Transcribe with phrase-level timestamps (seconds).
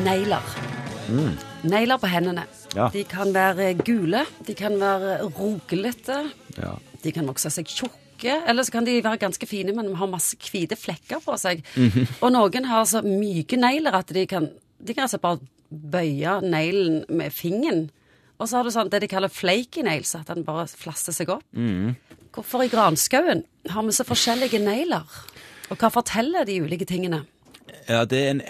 [0.00, 0.42] negler.
[1.62, 2.44] Negler på hendene.
[2.74, 2.88] Ja.
[2.92, 6.76] De kan være gule, de kan være ruglete, Ja.
[7.02, 10.36] de kan vokse seg tjukke, eller så kan de være ganske fine, men har masse
[10.36, 11.62] hvite flekker på seg.
[12.22, 14.48] Og noen har så myke negler at de kan,
[14.82, 17.90] de kan altså bare bøye neglen med fingeren.
[18.40, 21.28] Og så har du sånn det de kaller flaky nails, at den bare flasser seg
[21.28, 21.44] opp.
[22.32, 25.04] Hvorfor i granskauen har vi så forskjellige negler?
[25.70, 27.26] Og hva forteller de ulike tingene?
[27.88, 28.40] Ja, det er, en,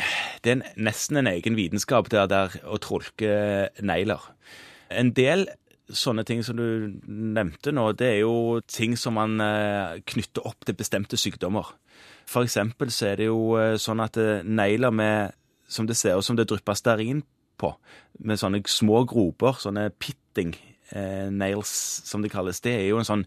[0.45, 4.25] det er en, nesten en egen vitenskap der, der å tolke negler.
[4.93, 5.47] En del
[5.93, 10.67] sånne ting som du nevnte nå, det er jo ting som man eh, knytter opp
[10.67, 11.75] til bestemte sykdommer.
[12.29, 15.37] For eksempel så er det jo eh, sånn at eh, negler med,
[15.69, 17.23] som det ser ut som det drypper stearin
[17.61, 17.75] på,
[18.25, 20.55] med sånne små groper, sånne pitting
[20.95, 21.73] eh, nails
[22.09, 23.27] som det kalles, det er jo en sånn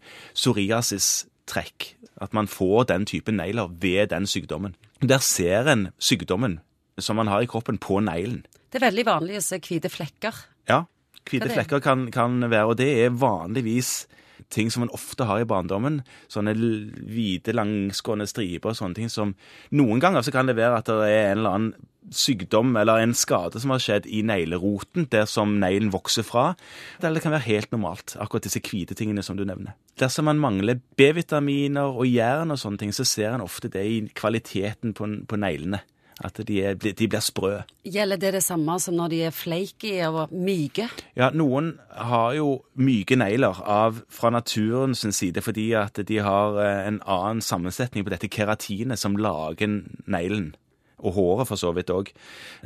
[1.45, 1.95] psoriasis-trekk.
[2.22, 4.76] At man får den typen negler ved den sykdommen.
[5.02, 6.59] Der ser en sykdommen
[6.98, 8.45] som man har i kroppen på neglen.
[8.71, 10.34] Det er veldig vanlig å se hvite flekker.
[10.70, 10.85] Ja,
[11.29, 14.07] hvite er flekker kan, kan være, og det er vanligvis
[14.49, 16.01] ting som man ofte har i barndommen.
[16.32, 19.35] Sånne hvite, langsgående striper og sånne ting som
[19.71, 23.16] Noen ganger så kan det være at det er en eller annen sykdom eller en
[23.18, 26.54] skade som har skjedd i negleroten, der som neglen vokser fra.
[27.02, 29.76] Eller det kan være helt normalt, akkurat disse hvite tingene som du nevner.
[29.99, 33.99] Dersom man mangler B-vitaminer og jern og sånne ting, så ser en ofte det i
[34.16, 35.84] kvaliteten på, på neglene.
[36.24, 37.57] At de, er, de blir sprø.
[37.84, 40.88] Gjelder det det samme som når de er flaky og myke?
[41.20, 46.85] Ja, noen har jo myke negler av, fra naturens side fordi at de har eh,
[46.88, 50.54] en annen sammensetning på dette keratinet som lager neglen.
[51.04, 52.12] Og håret for så vidt òg.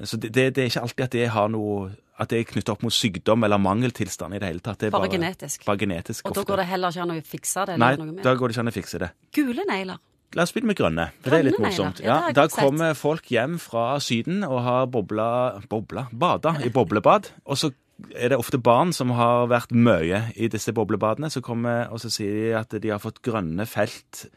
[0.03, 2.83] Så det, det, er ikke alltid at det har noe at det er knyttet opp
[2.83, 4.81] mot sykdom eller mangeltilstand i det hele tatt.
[4.81, 5.63] Det er Bare genetisk.
[5.65, 7.77] Bare genetisk Og da går det heller ikke an å fikse det?
[7.79, 9.11] Nei, da går det ikke an å fikse det.
[9.35, 10.01] Gule negler.
[10.37, 11.99] La oss begynne med grønne, grønne det er litt morsomt.
[12.05, 13.01] ja, da kommer sett.
[13.01, 15.29] folk hjem fra Syden og har bobla
[15.71, 16.05] Bobla?
[16.13, 17.31] Bada i boblebad.
[17.49, 17.71] Og så
[18.13, 22.11] er det ofte barn som har vært mye i disse boblebadene, som kommer og så
[22.13, 24.27] sier de at de har fått grønne felt,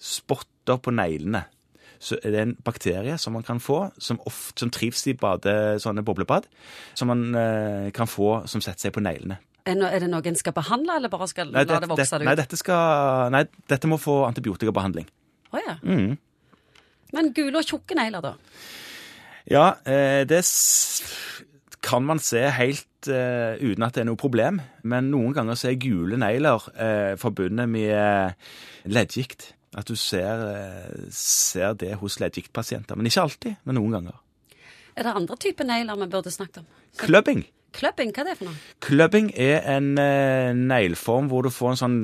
[0.00, 1.44] spotter på neglene.
[2.04, 5.54] Så er det en bakterie som man kan få, som, ofte, som trives i bade,
[5.80, 6.46] sånne boblebad,
[6.98, 9.38] som man eh, kan få som setter seg på neglene.
[9.64, 12.28] Er det noe en skal behandle, eller bare skal Nei, la det vokse det, det
[12.28, 12.42] nei, ut?
[12.42, 15.08] dette, skal, nei, dette må få antibiotikabehandling.
[15.54, 15.78] Å ja.
[15.80, 16.18] Mm.
[17.16, 18.34] Men gule og tjukke negler, da?
[19.48, 20.42] Ja, eh, det
[21.84, 24.60] kan man se helt eh, uten at det er noe problem.
[24.84, 28.54] Men noen ganger så er gule negler eh, forbundet med eh,
[28.88, 29.52] leddgikt.
[29.74, 32.96] At du ser, eh, ser det hos leddgiktpasienter.
[32.96, 34.20] Men ikke alltid, men noen ganger.
[34.94, 36.68] Er det andre typer negler vi burde snakket om?
[36.98, 37.42] Clubbing.
[37.74, 38.54] Clubbing, hva er det for noe?
[38.80, 41.98] Clubbing er en eh, negleform hvor du får en sånn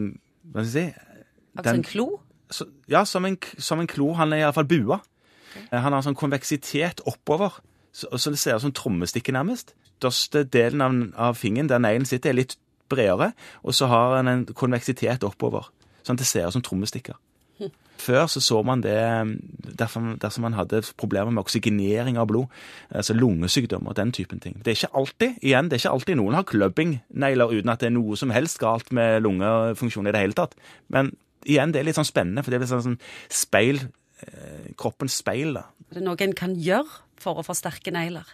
[0.51, 1.15] Hva skal jeg si?
[1.61, 2.09] Altså en klo?
[2.51, 4.13] så, ja, som en, som en klo.
[4.19, 5.01] Han er iallfall bua.
[5.51, 5.83] Okay.
[5.83, 7.61] Han har sånn konveksitet oppover,
[7.93, 9.75] så, så det ser ut som trommestikke nærmest.
[10.01, 10.99] Største delen av,
[11.31, 12.57] av fingeren der neglen sitter, er litt
[12.91, 13.33] bredere,
[13.63, 15.69] og så har han en konveksitet oppover.
[16.07, 17.19] Sånn at det ser ut som trommestikker.
[18.01, 18.97] Før så så man det
[19.79, 22.47] derfor, dersom man hadde problemer med oksygenering av blod,
[22.89, 24.57] altså lungesykdom og den typen ting.
[24.65, 27.91] Det er ikke alltid, igjen, det er ikke alltid noen har clubbing-negler uten at det
[27.91, 30.57] er noe som helst galt med lungefunksjon i det hele tatt.
[30.89, 31.13] Men
[31.45, 33.83] igjen, det er litt sånn spennende, for det er litt sånn, sånn speil,
[34.25, 35.67] eh, kroppens speil da.
[35.91, 38.33] Er det noe en kan gjøre for å forsterke negler?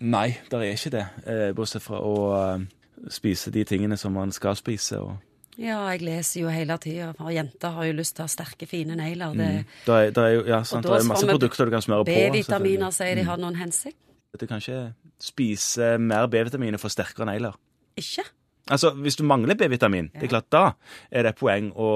[0.00, 2.68] Nei, det er ikke det, eh, bortsett fra å
[3.08, 5.00] spise de tingene som man skal spise.
[5.00, 5.16] og
[5.60, 8.96] Ja, jeg leser jo hele tida, jenter har jo lyst til å ha sterke, fine
[8.96, 9.34] negler.
[9.36, 9.48] Det,
[9.84, 12.14] Det er, det er jo ja, sant, det er masse produkter du kan smøre på.
[12.14, 13.28] B-vitaminer sier de Mm.
[13.28, 13.98] har noen hensikt.
[14.40, 17.58] Du kan ikke spise mer B-vitaminer for sterkere negler.
[17.98, 18.24] Ikke?
[18.70, 20.64] Altså, Hvis du mangler B-vitamin, det er klart da
[21.10, 21.90] er det et poeng å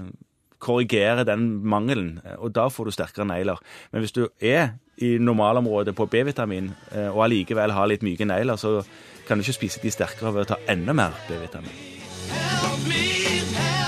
[0.00, 0.10] eh,
[0.58, 3.60] korrigere den mangelen, eh, og da får du sterkere negler.
[3.92, 8.56] Men hvis du er i normalområdet på B-vitamin eh, og allikevel har litt myke negler,
[8.56, 8.82] så
[9.28, 11.99] kan du ikke spise de sterkere ved å ta enda mer B-vitamin.
[12.86, 13.79] me.